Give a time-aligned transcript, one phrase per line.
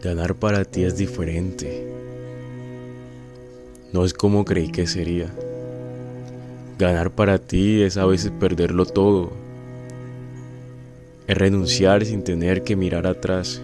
[0.00, 1.84] Ganar para ti es diferente.
[3.92, 5.26] No es como creí que sería.
[6.78, 9.32] Ganar para ti es a veces perderlo todo.
[11.26, 13.60] Es renunciar sin tener que mirar atrás.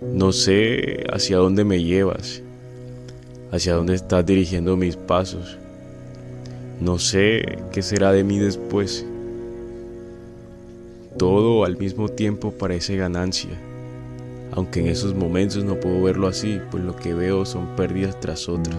[0.00, 2.40] No sé hacia dónde me llevas,
[3.50, 5.58] hacia dónde estás dirigiendo mis pasos.
[6.80, 9.04] No sé qué será de mí después.
[11.18, 13.50] Todo al mismo tiempo parece ganancia
[14.52, 18.48] aunque en esos momentos no puedo verlo así, pues lo que veo son pérdidas tras
[18.48, 18.76] otras.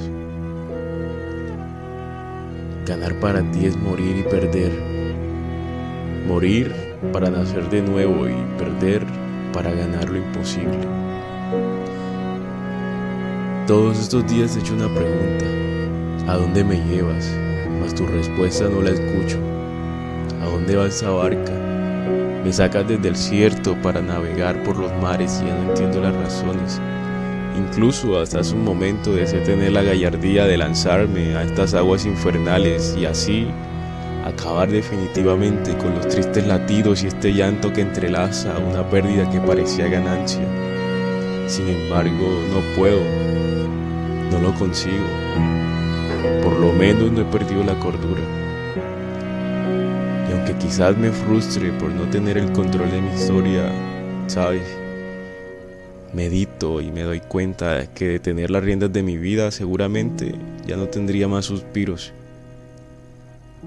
[2.86, 4.72] Ganar para ti es morir y perder.
[6.28, 6.74] Morir
[7.14, 9.06] para nacer de nuevo y perder
[9.54, 10.80] para ganar lo imposible.
[13.68, 15.46] Todos estos días he hecho una pregunta.
[16.28, 17.32] ¿A dónde me llevas?
[17.80, 19.38] Mas tu respuesta no la escucho.
[20.42, 21.71] ¿A dónde va esa barca?
[22.44, 26.16] Me sacas desde el desierto para navegar por los mares y ya no entiendo las
[26.16, 26.82] razones.
[27.55, 32.96] Incluso hasta hace un momento deseé tener la gallardía de lanzarme a estas aguas infernales
[32.98, 33.48] y así
[34.26, 39.88] acabar definitivamente con los tristes latidos y este llanto que entrelaza una pérdida que parecía
[39.88, 40.46] ganancia.
[41.48, 43.01] Sin embargo, no puedo,
[44.32, 45.05] no lo consigo.
[46.44, 48.21] Por lo menos no he perdido la cordura.
[50.42, 53.72] Aunque quizás me frustre por no tener el control de mi historia,
[54.26, 54.64] ¿sabes?
[56.16, 60.34] Medito y me doy cuenta que de tener las riendas de mi vida seguramente
[60.66, 62.12] ya no tendría más suspiros.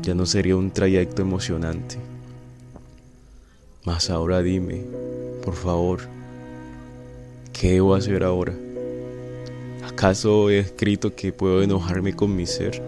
[0.03, 1.97] Ya no sería un trayecto emocionante.
[3.85, 4.83] Mas ahora dime,
[5.45, 6.01] por favor,
[7.53, 8.53] ¿qué debo hacer ahora?
[9.87, 12.83] ¿Acaso he escrito que puedo enojarme con mi ser?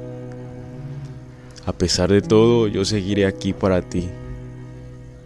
[1.66, 4.08] A pesar de todo, yo seguiré aquí para ti.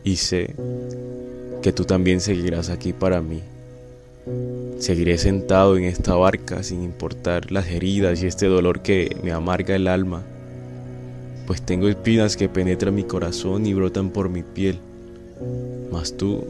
[0.03, 0.55] Y sé
[1.61, 3.43] que tú también seguirás aquí para mí.
[4.79, 9.77] Seguiré sentado en esta barca sin importar las heridas y este dolor que me amarga
[9.77, 10.23] el alma,
[11.47, 14.79] pues tengo espinas que penetran mi corazón y brotan por mi piel.
[15.93, 16.47] Mas tú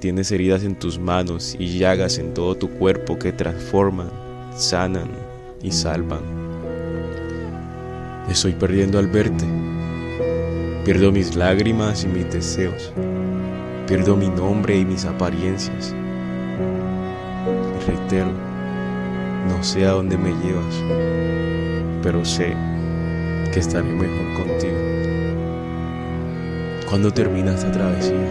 [0.00, 4.10] tienes heridas en tus manos y llagas en todo tu cuerpo que transforman,
[4.56, 5.08] sanan
[5.62, 6.49] y salvan.
[8.28, 9.44] Estoy perdiendo al verte.
[10.84, 12.92] Pierdo mis lágrimas y mis deseos.
[13.86, 15.94] Pierdo mi nombre y mis apariencias.
[17.86, 18.30] reitero,
[19.48, 20.74] no sé a dónde me llevas,
[22.02, 22.54] pero sé
[23.52, 24.78] que estaré mejor contigo.
[26.88, 28.28] ¿Cuándo termina esta travesía?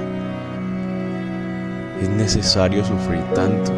[2.01, 3.73] ¿Es necesario sufrir tanto?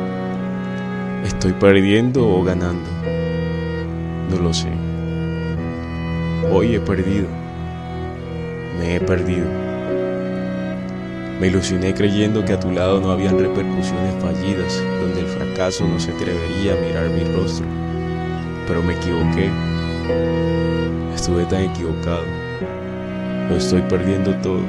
[1.25, 2.89] ¿Estoy perdiendo o ganando?
[4.29, 4.90] No lo sé.
[6.49, 7.27] Hoy he perdido.
[8.79, 9.45] Me he perdido.
[11.39, 15.99] Me ilusioné creyendo que a tu lado no habían repercusiones fallidas, donde el fracaso no
[15.99, 17.65] se atrevería a mirar mi rostro.
[18.67, 19.51] Pero me equivoqué.
[21.13, 22.23] Estuve tan equivocado.
[23.47, 24.61] Lo estoy perdiendo todo.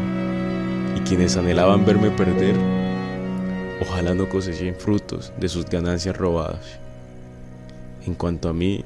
[0.95, 2.55] Y quienes anhelaban verme perder,
[3.81, 6.79] ojalá no cosechen frutos de sus ganancias robadas.
[8.07, 8.85] En cuanto a mí,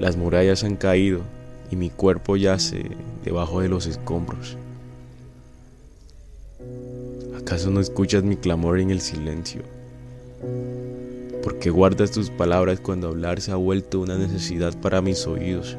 [0.00, 1.22] las murallas han caído
[1.70, 2.90] y mi cuerpo yace
[3.24, 4.56] debajo de los escombros.
[7.38, 9.62] ¿Acaso no escuchas mi clamor en el silencio?
[11.42, 15.76] ¿Por qué guardas tus palabras cuando hablar se ha vuelto una necesidad para mis oídos?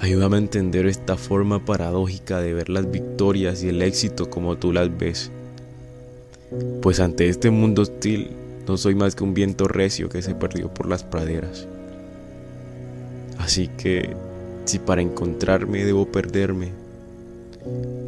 [0.00, 4.72] Ayúdame a entender esta forma paradójica de ver las victorias y el éxito como tú
[4.72, 5.30] las ves.
[6.82, 8.30] Pues ante este mundo hostil
[8.66, 11.68] no soy más que un viento recio que se perdió por las praderas.
[13.40, 14.14] Así que
[14.66, 16.68] si para encontrarme debo perderme,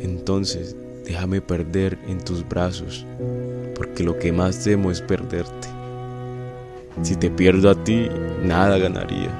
[0.00, 3.06] entonces déjame perder en tus brazos,
[3.74, 5.68] porque lo que más temo es perderte.
[7.02, 8.08] Si te pierdo a ti,
[8.44, 9.30] nada ganaría.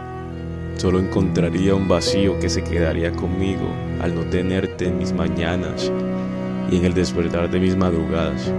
[0.79, 3.69] Solo encontraría un vacío que se quedaría conmigo
[4.01, 5.93] al no tenerte en mis mañanas
[6.71, 8.51] y en el despertar de mis madrugadas.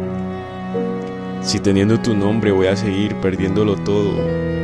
[1.44, 4.16] Si teniendo tu nombre voy a seguir perdiéndolo todo,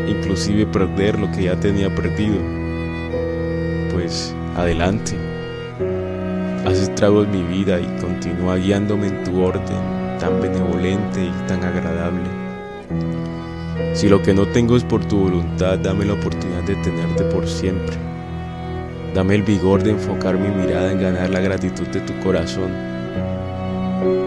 [0.08, 2.38] inclusive perder lo que ya tenía perdido,
[3.92, 5.18] pues adelante.
[6.66, 12.24] Haz estragos mi vida y continúa guiándome en tu orden tan benevolente y tan agradable.
[13.94, 17.46] Si lo que no tengo es por tu voluntad, dame la oportunidad de tenerte por
[17.46, 17.98] siempre.
[19.14, 22.89] Dame el vigor de enfocar mi mirada en ganar la gratitud de tu corazón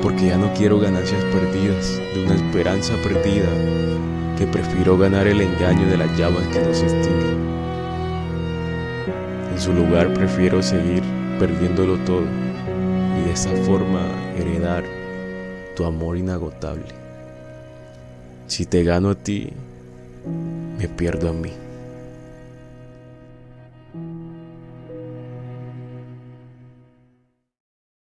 [0.02, 3.48] porque ya no quiero ganancias perdidas, de una esperanza perdida,
[4.36, 7.38] que prefiero ganar el engaño de las llamas que no se extinguen.
[9.52, 11.02] En su lugar prefiero seguir
[11.38, 12.24] perdiéndolo todo
[13.18, 14.00] y de esa forma
[14.36, 14.84] heredar
[15.76, 16.84] tu amor inagotable.
[18.46, 19.50] Si te gano a ti,
[20.78, 21.61] me pierdo a mí.